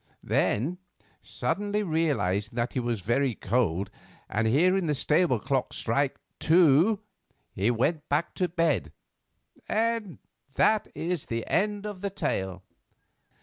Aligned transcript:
Then, 0.23 0.79
suddenly 1.21 1.83
realising 1.83 2.55
that 2.55 2.73
he 2.73 2.79
was 2.79 3.01
very 3.01 3.35
cold, 3.35 3.91
and 4.29 4.47
hearing 4.47 4.87
the 4.87 4.95
stable 4.95 5.39
clock 5.39 5.73
strike 5.73 6.19
two, 6.39 7.01
he 7.53 7.69
went 7.69 8.09
back 8.09 8.33
to 8.33 8.47
bed, 8.47 8.93
and 9.69 10.17
that's 10.55 11.27
the 11.27 11.45
end 11.45 11.85
of 11.85 12.01
the 12.01 12.09
tale. 12.09 12.63